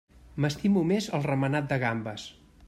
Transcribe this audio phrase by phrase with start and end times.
[0.45, 2.27] M'estimo més el remenat de gambes.